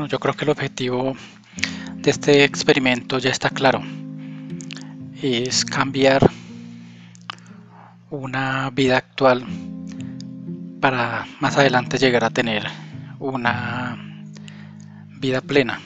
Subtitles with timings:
[0.00, 1.14] Bueno, yo creo que el objetivo
[1.96, 3.82] de este experimento ya está claro.
[5.20, 6.30] Es cambiar
[8.08, 9.44] una vida actual
[10.80, 12.66] para más adelante llegar a tener
[13.18, 14.24] una
[15.18, 15.78] vida plena.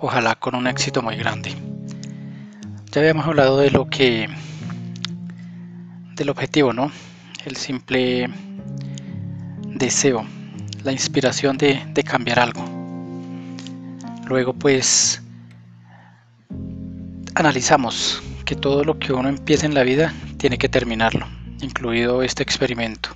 [0.00, 1.54] Ojalá con un éxito muy grande.
[2.92, 4.28] Ya habíamos hablado de lo que
[6.14, 6.92] del objetivo, ¿no?
[7.46, 8.28] El simple
[9.64, 10.26] deseo,
[10.82, 12.73] la inspiración de, de cambiar algo.
[14.26, 15.22] Luego pues
[17.34, 21.26] analizamos que todo lo que uno empieza en la vida tiene que terminarlo,
[21.60, 23.10] incluido este experimento.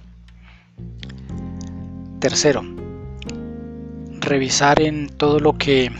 [2.21, 2.63] Tercero,
[4.21, 5.91] revisar en todo lo que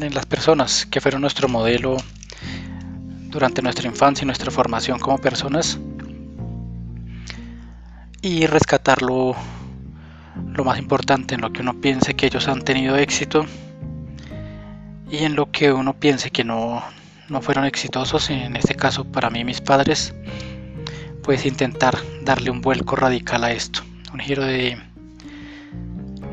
[0.00, 1.96] en las personas que fueron nuestro modelo
[3.30, 5.78] durante nuestra infancia y nuestra formación como personas
[8.20, 9.34] y rescatarlo
[10.54, 13.46] lo más importante en lo que uno piense que ellos han tenido éxito
[15.10, 16.82] y en lo que uno piense que no,
[17.28, 20.14] no fueron exitosos, en este caso para mí mis padres,
[21.22, 23.80] pues intentar darle un vuelco radical a esto,
[24.12, 24.78] un giro de,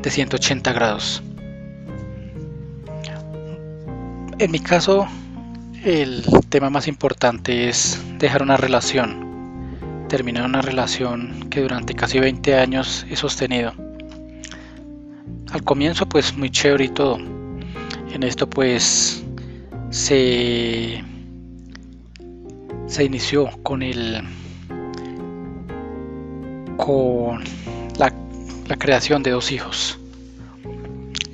[0.02, 1.22] de 180 grados.
[4.38, 5.06] En mi caso,
[5.84, 12.54] el tema más importante es dejar una relación, terminar una relación que durante casi 20
[12.54, 13.72] años he sostenido.
[15.52, 17.18] Al comienzo pues muy chévere y todo,
[18.12, 19.24] en esto pues
[19.90, 21.02] se,
[22.98, 24.22] inició con el
[26.76, 27.42] con
[27.98, 28.12] la,
[28.68, 29.98] la creación de dos hijos.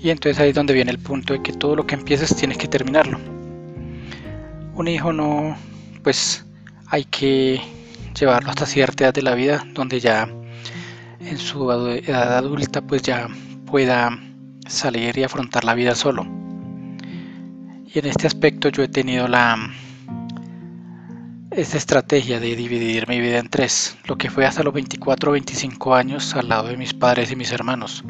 [0.03, 2.59] Y entonces ahí es donde viene el punto de que todo lo que empieces tienes
[2.59, 3.19] que terminarlo.
[4.75, 5.56] Un hijo no,
[6.03, 6.45] pues
[6.87, 7.61] hay que
[8.19, 10.28] llevarlo hasta cierta edad de la vida donde ya
[11.20, 13.28] en su edad adulta pues ya
[13.67, 14.19] pueda
[14.67, 16.27] salir y afrontar la vida solo.
[17.94, 19.70] Y en este aspecto yo he tenido la
[21.50, 25.32] esta estrategia de dividir mi vida en tres, lo que fue hasta los 24 o
[25.34, 28.03] 25 años al lado de mis padres y mis hermanos.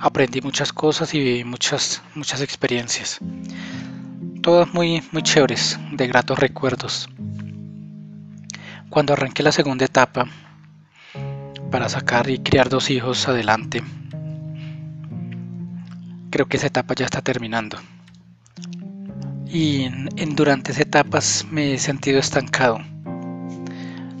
[0.00, 3.20] Aprendí muchas cosas y viví muchas, muchas experiencias.
[4.42, 7.08] Todas muy, muy chéveres, de gratos recuerdos.
[8.90, 10.26] Cuando arranqué la segunda etapa,
[11.70, 13.80] para sacar y criar dos hijos adelante,
[16.30, 17.78] creo que esa etapa ya está terminando
[19.54, 22.80] y en, durante esa etapas me he sentido estancado.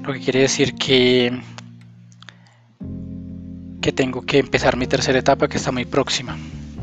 [0.04, 1.36] Lo que quiere decir que,
[3.82, 6.36] que tengo que empezar mi tercera etapa que está muy próxima.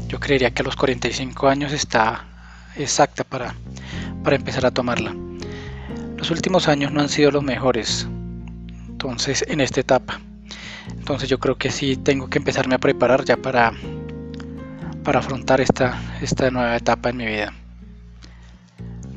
[0.10, 2.26] Yo creería que a los 45 años está
[2.76, 3.56] exacta para,
[4.22, 5.16] para empezar a tomarla.
[6.18, 8.06] Los últimos años no han sido los mejores,
[8.90, 10.20] entonces en esta etapa.
[10.90, 13.72] Entonces yo creo que sí tengo que empezarme a preparar ya para,
[15.06, 17.54] para afrontar esta, esta nueva etapa en mi vida.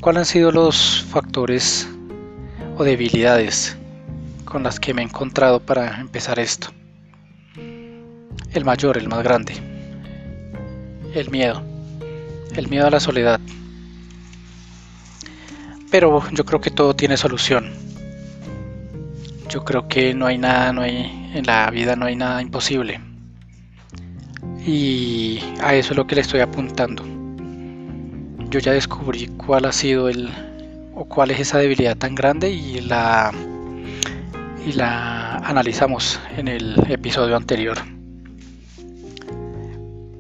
[0.05, 1.89] ¿Cuáles han sido los factores
[2.77, 3.75] o debilidades
[4.45, 6.69] con las que me he encontrado para empezar esto?
[8.53, 9.55] El mayor, el más grande.
[11.15, 11.63] El miedo.
[12.55, 13.41] El miedo a la soledad.
[15.91, 17.73] Pero yo creo que todo tiene solución.
[19.49, 23.01] Yo creo que no hay nada, no hay en la vida no hay nada imposible.
[24.67, 27.24] Y a eso es lo que le estoy apuntando
[28.55, 30.31] yo ya descubrí cuál ha sido el
[30.95, 33.33] o cuál es esa debilidad tan grande y la
[34.65, 37.79] y la analizamos en el episodio anterior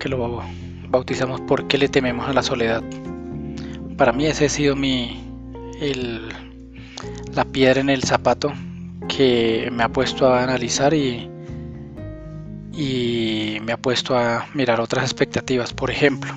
[0.00, 0.42] que lo
[0.88, 2.82] bautizamos por qué le tememos a la soledad
[3.96, 5.22] para mí ese ha sido mi
[5.80, 6.28] el,
[7.36, 8.52] la piedra en el zapato
[9.06, 11.30] que me ha puesto a analizar y,
[12.72, 15.72] y me ha puesto a mirar otras expectativas.
[15.72, 16.34] Por ejemplo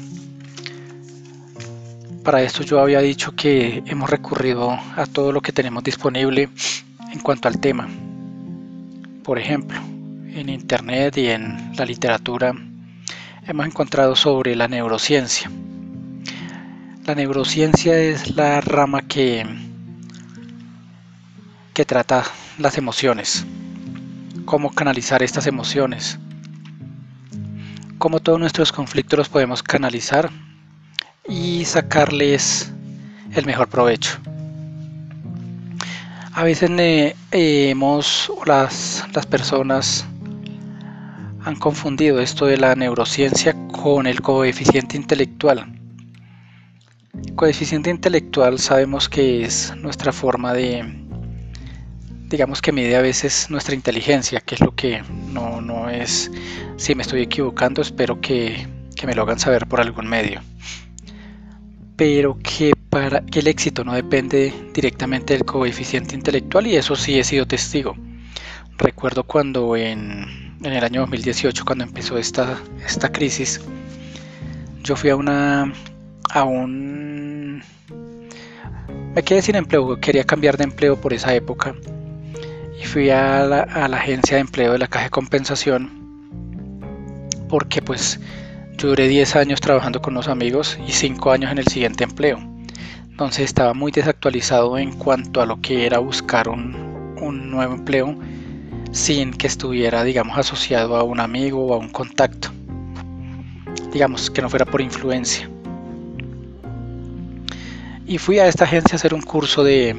[2.27, 6.49] para esto yo había dicho que hemos recurrido a todo lo que tenemos disponible
[7.13, 7.88] en cuanto al tema.
[9.23, 9.79] Por ejemplo,
[10.34, 12.53] en Internet y en la literatura
[13.47, 15.49] hemos encontrado sobre la neurociencia.
[17.05, 19.46] La neurociencia es la rama que,
[21.73, 22.25] que trata
[22.57, 23.46] las emociones,
[24.43, 26.19] cómo canalizar estas emociones,
[27.97, 30.29] cómo todos nuestros conflictos los podemos canalizar
[31.28, 32.72] y sacarles
[33.34, 34.18] el mejor provecho.
[36.34, 40.06] A veces eh, hemos, las, las personas
[41.44, 45.74] han confundido esto de la neurociencia con el coeficiente intelectual.
[47.26, 50.85] El coeficiente intelectual sabemos que es nuestra forma de,
[52.29, 55.02] digamos que mide a veces nuestra inteligencia, que es lo que
[55.32, 56.29] no, no es,
[56.76, 60.41] si me estoy equivocando, espero que que me lo hagan saber por algún medio.
[61.97, 67.20] Pero que para que el éxito no depende directamente del coeficiente intelectual y eso sí
[67.20, 67.96] he sido testigo.
[68.78, 73.59] Recuerdo cuando en, en el año 2018, cuando empezó esta, esta crisis,
[74.84, 75.73] yo fui a una
[76.29, 77.61] a un
[79.16, 81.76] me quedé sin empleo, quería cambiar de empleo por esa época
[82.79, 85.91] y fui a la, a la agencia de empleo de la caja de compensación
[87.50, 88.20] porque pues
[88.85, 92.38] duré 10 años trabajando con los amigos y 5 años en el siguiente empleo.
[93.09, 96.76] Entonces estaba muy desactualizado en cuanto a lo que era buscar un,
[97.20, 98.16] un nuevo empleo
[98.91, 102.50] sin que estuviera, digamos, asociado a un amigo o a un contacto.
[103.91, 105.50] Digamos, que no fuera por influencia.
[108.06, 109.96] Y fui a esta agencia a hacer un curso de,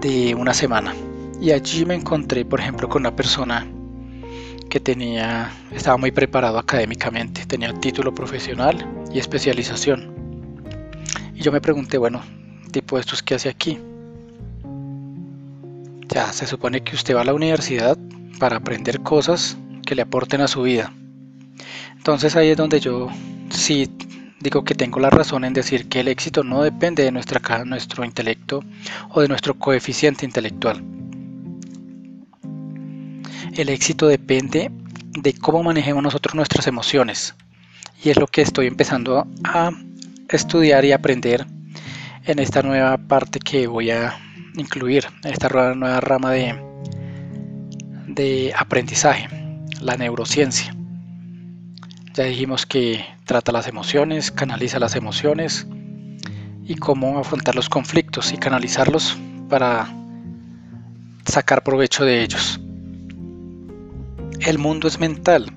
[0.00, 0.94] de una semana.
[1.40, 3.66] Y allí me encontré, por ejemplo, con una persona
[4.72, 8.82] que tenía, estaba muy preparado académicamente, tenía título profesional
[9.12, 10.14] y especialización.
[11.34, 12.22] Y yo me pregunté, bueno,
[12.70, 13.78] tipo estos que hace aquí.
[16.08, 17.98] Ya, se supone que usted va a la universidad
[18.38, 20.90] para aprender cosas que le aporten a su vida.
[21.94, 23.10] Entonces ahí es donde yo
[23.50, 23.90] sí
[24.40, 28.06] digo que tengo la razón en decir que el éxito no depende de nuestra, nuestro
[28.06, 28.64] intelecto
[29.10, 30.82] o de nuestro coeficiente intelectual.
[33.54, 34.70] El éxito depende
[35.12, 37.34] de cómo manejemos nosotros nuestras emociones.
[38.02, 39.70] Y es lo que estoy empezando a
[40.30, 41.46] estudiar y aprender
[42.24, 44.18] en esta nueva parte que voy a
[44.54, 46.54] incluir, en esta nueva rama de,
[48.06, 49.28] de aprendizaje,
[49.82, 50.74] la neurociencia.
[52.14, 55.66] Ya dijimos que trata las emociones, canaliza las emociones
[56.64, 59.18] y cómo afrontar los conflictos y canalizarlos
[59.50, 59.94] para
[61.26, 62.58] sacar provecho de ellos.
[64.44, 65.56] El mundo es mental.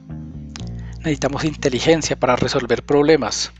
[1.00, 3.52] Necesitamos inteligencia para resolver problemas,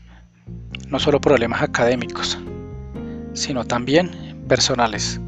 [0.88, 2.38] no solo problemas académicos,
[3.34, 5.20] sino también personales.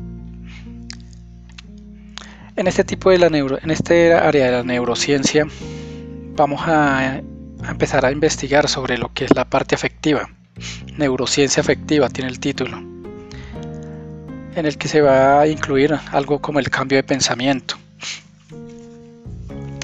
[2.56, 5.47] En este tipo de la neuro, en este área de la neurociencia
[6.37, 7.21] vamos a
[7.65, 10.29] a empezar a investigar sobre lo que es la parte afectiva.
[10.97, 12.79] Neurociencia afectiva tiene el título,
[14.55, 17.77] en el que se va a incluir algo como el cambio de pensamiento.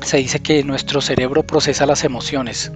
[0.04, 2.70] Se dice que nuestro cerebro procesa las emociones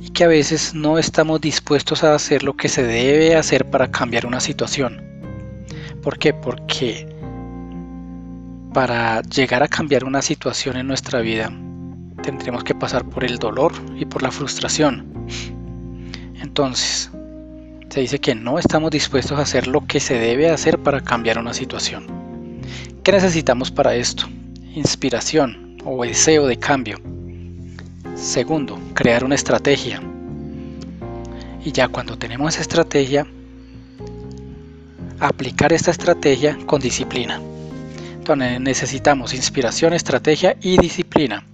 [0.00, 3.88] y que a veces no estamos dispuestos a hacer lo que se debe hacer para
[3.88, 5.00] cambiar una situación.
[6.02, 6.34] ¿Por qué?
[6.34, 7.06] Porque
[8.74, 11.52] para llegar a cambiar una situación en nuestra vida
[12.20, 15.06] tendremos que pasar por el dolor y por la frustración.
[16.42, 17.12] Entonces,
[17.90, 21.38] se dice que no estamos dispuestos a hacer lo que se debe hacer para cambiar
[21.38, 22.06] una situación.
[23.04, 24.26] ¿Qué necesitamos para esto?
[24.74, 27.00] Inspiración o deseo de cambio.
[28.14, 30.00] Segundo, crear una estrategia.
[31.64, 33.26] Y ya cuando tenemos estrategia,
[35.18, 37.40] aplicar esta estrategia con disciplina.
[38.14, 41.44] Entonces necesitamos inspiración, estrategia y disciplina.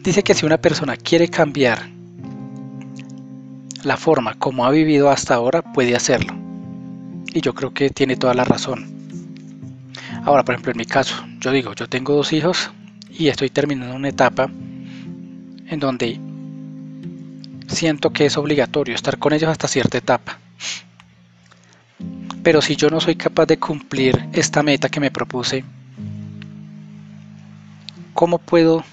[0.00, 1.88] Dice que si una persona quiere cambiar
[3.84, 6.34] la forma como ha vivido hasta ahora, puede hacerlo.
[7.32, 9.01] Y yo creo que tiene toda la razón.
[10.24, 12.70] Ahora, por ejemplo, en mi caso, yo digo, yo tengo dos hijos
[13.10, 14.48] y estoy terminando una etapa
[15.66, 16.20] en donde
[17.66, 20.38] siento que es obligatorio estar con ellos hasta cierta etapa.
[22.42, 25.64] Pero si yo no soy capaz de cumplir esta meta que me propuse,
[28.14, 28.84] ¿cómo puedo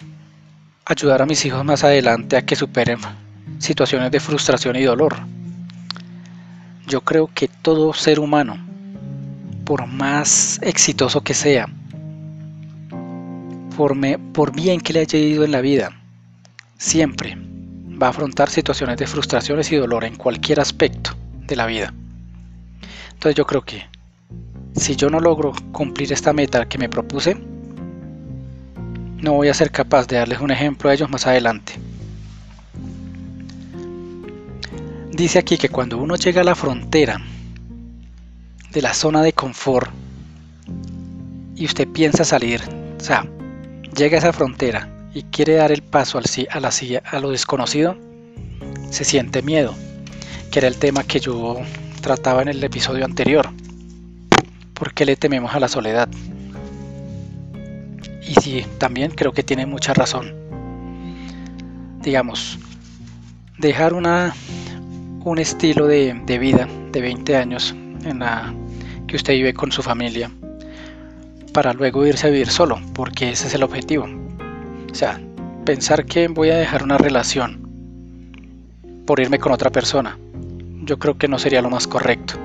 [0.90, 2.98] ayudar a mis hijos más adelante a que superen
[3.60, 5.18] situaciones de frustración y dolor.
[6.88, 8.58] Yo creo que todo ser humano,
[9.70, 11.68] por más exitoso que sea,
[13.78, 13.96] por,
[14.34, 15.92] por bien que le haya ido en la vida,
[16.80, 17.38] siempre
[18.02, 21.12] va a afrontar situaciones de frustraciones y dolor en cualquier aspecto
[21.46, 21.94] de la vida.
[23.14, 23.86] Entonces yo creo que
[24.76, 27.38] si yo no logro cumplir esta meta que me propuse,
[29.22, 31.74] no voy a ser capaz de darles un ejemplo a ellos más adelante.
[35.12, 37.22] Dice aquí que cuando uno llega a la frontera
[38.72, 39.92] de la zona de confort
[41.56, 42.62] y usted piensa salir,
[42.98, 43.26] o sea,
[43.96, 46.72] llega a esa frontera y quiere dar el paso al, a, la,
[47.04, 47.98] a lo desconocido,
[48.90, 49.74] se siente miedo,
[50.52, 51.58] que era el tema que yo
[52.02, 53.50] trataba en el episodio anterior.
[54.74, 56.08] ¿Por qué le tememos a la soledad?
[58.30, 60.36] y sí, también creo que tiene mucha razón.
[62.04, 62.60] Digamos,
[63.58, 64.36] dejar una,
[65.24, 68.54] un estilo de, vida de 20 años en la
[69.08, 70.32] que usted vive con su familia
[71.54, 74.08] para luego irse a vivir solo, porque ese es el objetivo.
[74.92, 75.20] O sea,
[75.66, 77.68] pensar que voy a dejar una relación
[79.06, 80.18] por irme con otra persona,
[80.84, 82.36] yo creo que no sería lo más correcto.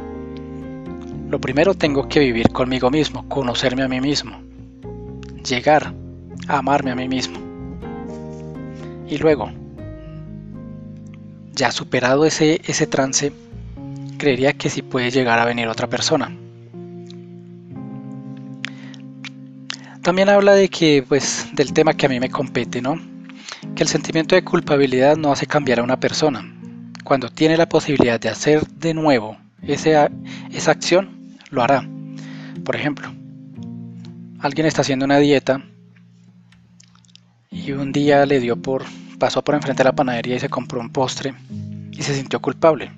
[1.30, 4.40] Lo primero tengo que vivir conmigo mismo, conocerme a mí mismo,
[5.44, 5.92] llegar
[6.48, 7.38] a amarme a mí mismo.
[9.08, 9.50] Y luego,
[11.54, 13.32] ya superado ese, ese trance,
[14.14, 16.34] creería que sí puede llegar a venir otra persona.
[20.02, 23.00] También habla de que, pues, del tema que a mí me compete, ¿no?
[23.74, 26.44] Que el sentimiento de culpabilidad no hace cambiar a una persona.
[27.04, 30.10] Cuando tiene la posibilidad de hacer de nuevo esa,
[30.52, 31.88] esa acción, lo hará.
[32.64, 33.08] Por ejemplo,
[34.40, 35.62] alguien está haciendo una dieta
[37.50, 38.84] y un día le dio por
[39.18, 41.34] pasó por enfrente de la panadería y se compró un postre
[41.92, 42.90] y se sintió culpable.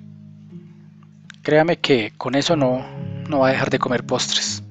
[1.47, 2.85] Créame que con eso no,
[3.29, 4.61] no va a dejar de comer postres.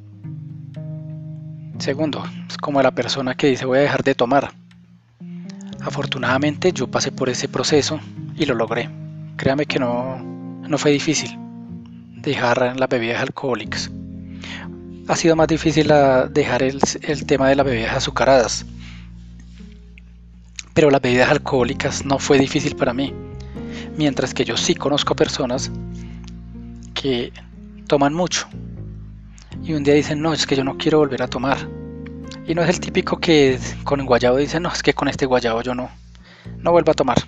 [1.78, 4.52] Segundo, es como la persona que dice voy a dejar de tomar.
[5.80, 7.98] Afortunadamente yo pasé por ese proceso
[8.36, 8.90] y lo logré.
[9.38, 11.34] Créame que no, no fue difícil
[12.20, 13.90] dejar las bebidas alcohólicas.
[15.08, 15.90] Ha sido más difícil
[16.28, 18.66] dejar el, el tema de las bebidas azucaradas.
[20.74, 23.14] Pero las bebidas alcohólicas no fue difícil para mí.
[23.96, 25.72] Mientras que yo sí conozco personas
[27.06, 27.32] que
[27.86, 28.48] toman mucho.
[29.62, 31.58] Y un día dicen, no, es que yo no quiero volver a tomar.
[32.46, 35.26] Y no es el típico que con el guayabo dice, no, es que con este
[35.26, 35.90] guayabo yo no,
[36.58, 37.18] no vuelvo a tomar.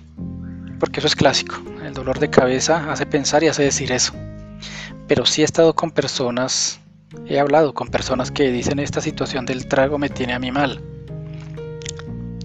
[0.79, 1.55] Porque eso es clásico.
[1.83, 4.13] El dolor de cabeza hace pensar y hace decir eso
[5.09, 6.79] pero sí he estado con personas,
[7.25, 10.83] he hablado con personas que dicen esta situación del trago me tiene a mí mal.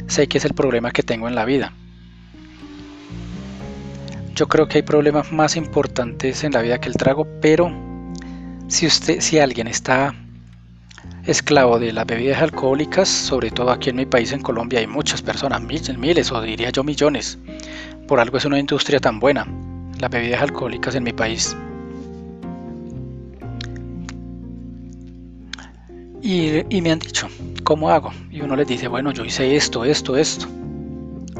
[0.06, 1.74] Sé que es el problema que tengo en la vida.
[4.34, 7.70] Yo creo que hay problemas más importantes en la vida que el trago, pero
[8.66, 10.12] si usted, si alguien está
[11.24, 15.22] esclavo de las bebidas alcohólicas, sobre todo aquí en mi país, en Colombia, hay muchas
[15.22, 17.38] personas, miles, miles o diría yo millones.
[18.08, 19.46] Por algo es una industria tan buena,
[20.00, 21.56] las bebidas alcohólicas en mi país.
[26.22, 27.28] Y, me han dicho,
[27.62, 28.10] ¿cómo hago?
[28.32, 30.46] Y uno les dice, bueno, yo hice esto, esto, esto.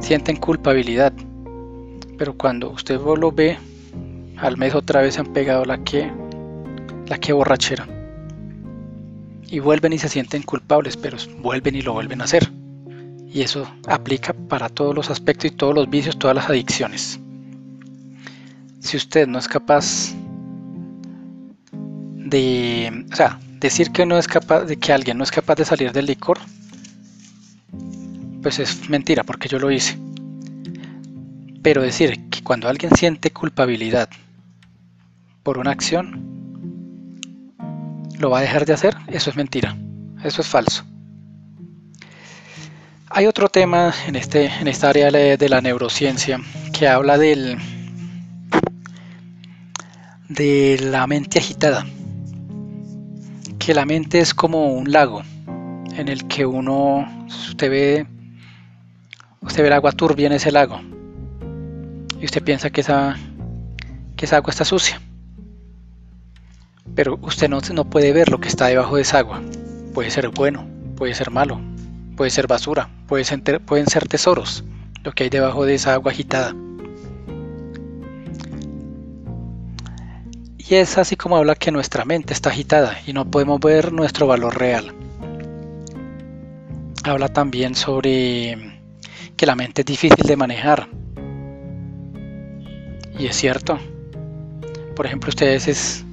[0.00, 1.12] Sienten culpabilidad.
[2.18, 3.58] Pero cuando usted lo ve,
[4.36, 6.10] al mes otra vez se han pegado la que,
[7.06, 7.86] la que borrachera.
[9.48, 12.50] Y vuelven y se sienten culpables, pero vuelven y lo vuelven a hacer.
[13.26, 17.18] Y eso aplica para todos los aspectos y todos los vicios, todas las adicciones.
[18.80, 20.14] Si usted no es capaz
[21.72, 25.64] de, o sea, decir que no es capaz de que alguien no es capaz de
[25.64, 26.38] salir del licor,
[28.42, 29.98] pues es mentira porque yo lo hice.
[31.64, 34.10] Pero decir que cuando alguien siente culpabilidad
[35.42, 36.22] por una acción,
[38.18, 39.74] lo va a dejar de hacer, eso es mentira,
[40.22, 40.84] eso es falso.
[43.08, 46.38] Hay otro tema en, este, en esta área de la neurociencia
[46.70, 47.56] que habla del,
[50.28, 51.86] de la mente agitada
[53.58, 55.22] que la mente es como un lago
[55.96, 58.06] en el que uno, usted ve,
[59.40, 60.93] usted ve el agua turbia en ese lago
[62.24, 63.18] y usted piensa que esa,
[64.16, 64.98] que esa agua está sucia.
[66.94, 69.42] Pero usted no, no puede ver lo que está debajo de esa agua.
[69.92, 70.66] Puede ser bueno,
[70.96, 71.60] puede ser malo,
[72.16, 74.64] puede ser basura, puede ser, pueden ser tesoros
[75.02, 76.54] lo que hay debajo de esa agua agitada.
[80.56, 84.26] Y es así como habla que nuestra mente está agitada y no podemos ver nuestro
[84.26, 84.94] valor real.
[87.02, 88.80] Habla también sobre
[89.36, 90.88] que la mente es difícil de manejar.
[93.18, 93.78] Y es cierto.
[94.96, 96.04] Por ejemplo, usted a veces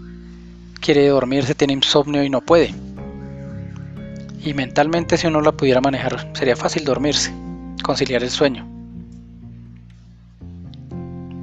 [0.79, 2.73] quiere dormirse, tiene insomnio y no puede.
[4.43, 7.31] Y mentalmente si uno la pudiera manejar, sería fácil dormirse,
[7.83, 8.67] conciliar el sueño.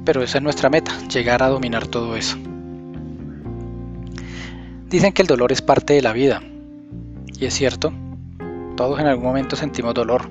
[0.03, 2.37] Pero esa es nuestra meta, llegar a dominar todo eso.
[4.89, 6.41] Dicen que el dolor es parte de la vida.
[7.39, 7.93] Y es cierto,
[8.75, 10.29] todos en algún momento sentimos dolor.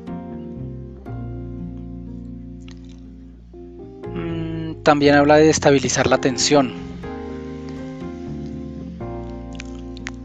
[4.88, 6.72] También habla de estabilizar la tensión.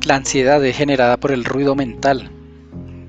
[0.05, 2.32] La ansiedad es generada por el ruido mental.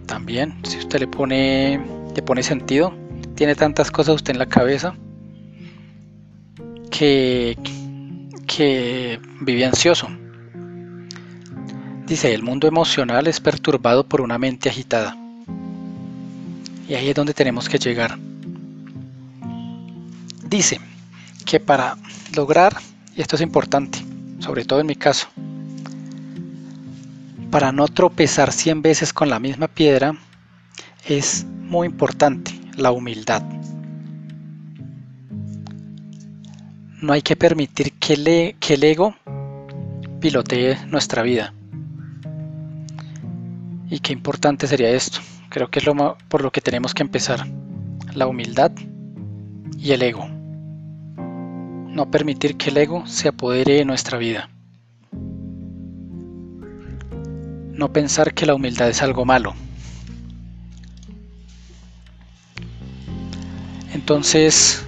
[0.04, 1.80] También, si usted le pone,
[2.12, 2.92] le pone sentido,
[3.36, 4.96] tiene tantas cosas usted en la cabeza
[6.90, 7.56] que,
[8.48, 10.08] que vive ansioso.
[12.04, 15.16] Dice, el mundo emocional es perturbado por una mente agitada.
[16.88, 18.18] Y ahí es donde tenemos que llegar.
[20.48, 20.80] Dice
[21.44, 21.96] que para
[22.34, 22.76] lograr,
[23.16, 23.98] y esto es importante,
[24.38, 25.28] sobre todo en mi caso,
[27.50, 30.16] para no tropezar 100 veces con la misma piedra,
[31.06, 33.42] es muy importante, la humildad.
[37.00, 39.14] No hay que permitir que, el ego
[40.20, 41.52] pilotee nuestra vida.
[43.90, 45.20] Y qué importante sería esto.
[45.50, 47.46] Creo que es lo por lo que tenemos que empezar.
[48.14, 48.72] La humildad
[49.78, 50.33] y el ego.
[51.94, 54.50] No permitir que el ego se apodere de nuestra vida.
[57.72, 59.54] No pensar que la humildad es algo malo.
[63.92, 64.84] Entonces,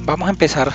[0.00, 0.72] vamos a empezar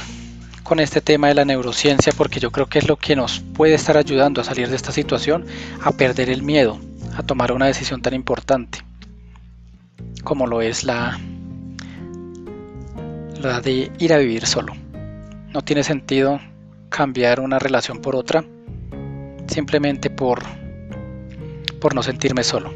[0.64, 3.74] con este tema de la neurociencia porque yo creo que es lo que nos puede
[3.74, 5.46] estar ayudando a salir de esta situación,
[5.84, 6.80] a perder el miedo,
[7.16, 8.80] a tomar una decisión tan importante
[10.24, 11.20] como lo es la,
[13.40, 14.74] la de ir a vivir solo.
[15.54, 16.40] No tiene sentido
[16.90, 18.44] cambiar una relación por otra
[19.48, 20.40] simplemente por,
[21.82, 22.72] por no sentirme solo.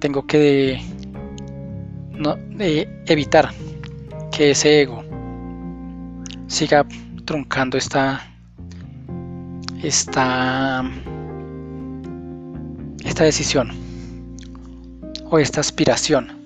[0.00, 0.80] Tengo que
[2.12, 2.36] no,
[3.06, 3.50] evitar
[4.32, 5.04] que ese ego
[6.46, 6.86] siga
[7.24, 8.20] truncando esta,
[9.82, 10.82] esta,
[13.04, 13.70] esta decisión
[15.30, 16.37] o esta aspiración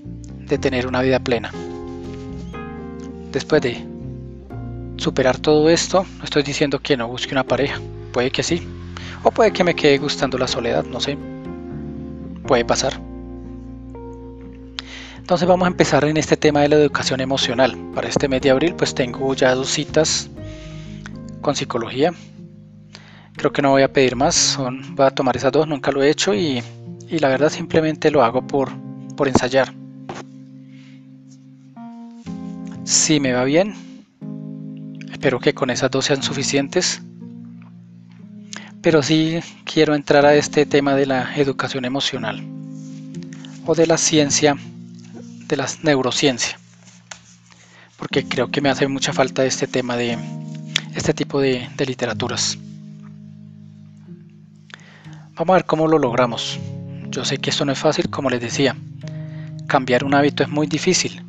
[0.53, 1.51] de tener una vida plena.
[3.33, 3.83] Después de
[4.99, 7.81] superar todo esto, no estoy diciendo que no busque una pareja,
[8.13, 8.63] puede que sí,
[9.23, 11.17] o puede que me quede gustando la soledad, no sé,
[12.47, 13.01] puede pasar.
[15.17, 17.75] Entonces vamos a empezar en este tema de la educación emocional.
[17.95, 20.29] Para este mes de abril pues tengo ya dos citas
[21.41, 22.13] con psicología.
[23.37, 26.11] Creo que no voy a pedir más, voy a tomar esas dos, nunca lo he
[26.11, 26.63] hecho y,
[27.09, 28.71] y la verdad simplemente lo hago por,
[29.17, 29.73] por ensayar.
[32.85, 33.75] Si me va bien,
[35.13, 37.01] espero que con esas dos sean suficientes.
[38.83, 42.45] Pero sí quiero entrar a este tema de la educación emocional
[43.65, 44.57] o de la ciencia
[45.47, 46.59] de la neurociencia,
[47.97, 50.19] porque creo que me hace mucha falta este tema de
[50.97, 52.59] este tipo de, de literaturas.
[55.35, 56.59] Vamos a ver cómo lo logramos.
[57.11, 58.77] Yo sé que esto no es fácil, como les decía.
[59.69, 61.23] Cambiar un hábito es muy difícil.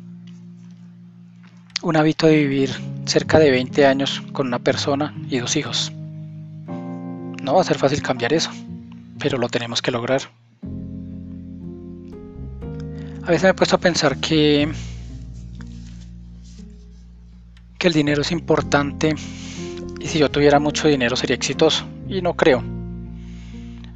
[1.84, 2.70] Un hábito de vivir
[3.04, 5.92] cerca de 20 años con una persona y dos hijos.
[6.66, 8.50] No va a ser fácil cambiar eso,
[9.18, 10.22] pero lo tenemos que lograr.
[13.22, 14.66] A veces me he puesto a pensar que,
[17.76, 19.14] que el dinero es importante
[20.00, 21.84] y si yo tuviera mucho dinero sería exitoso.
[22.08, 22.62] Y no creo.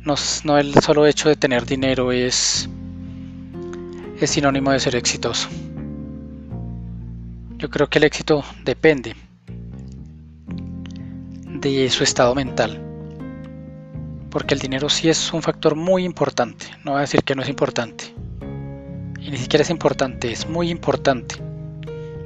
[0.05, 2.69] No, no el solo hecho de tener dinero es,
[4.21, 5.49] es sinónimo de ser exitoso.
[7.59, 9.15] Yo creo que el éxito depende
[11.45, 12.81] de su estado mental.
[14.31, 16.67] Porque el dinero sí es un factor muy importante.
[16.85, 18.15] No voy a decir que no es importante
[19.29, 21.37] y ni siquiera es importante, es muy importante,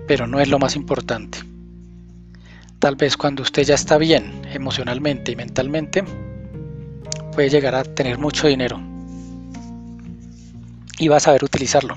[0.07, 1.39] pero no es lo más importante.
[2.79, 6.05] Tal vez cuando usted ya está bien emocionalmente y mentalmente,
[7.35, 8.81] puede llegar a tener mucho dinero
[10.99, 11.97] y va a saber utilizarlo.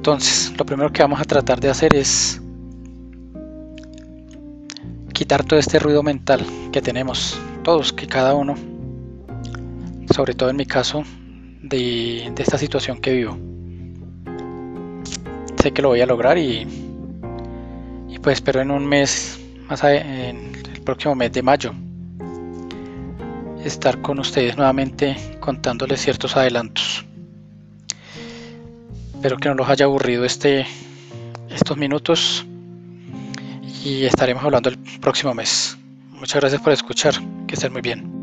[0.00, 2.40] Entonces, lo primero que vamos a tratar de hacer es
[5.12, 6.40] quitar todo este ruido mental
[6.72, 8.54] que tenemos todos, que cada uno,
[10.14, 11.04] sobre todo en mi caso,
[11.62, 13.36] de, esta situación que vivo.
[15.60, 16.66] Sé que lo voy a lograr y,
[18.22, 21.74] pues espero en un mes, más en el próximo mes de mayo,
[23.62, 27.04] estar con ustedes nuevamente contándoles ciertos adelantos.
[29.20, 30.66] Espero que no los haya aburrido este,
[31.50, 32.46] estos minutos
[33.84, 35.76] y estaremos hablando el próximo mes.
[36.12, 38.19] Muchas gracias por escuchar, que estén muy bien.